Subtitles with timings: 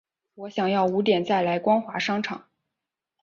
[0.33, 2.47] 我想要五点再来光华商场